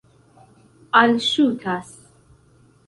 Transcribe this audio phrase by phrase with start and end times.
[1.01, 1.93] alŝutas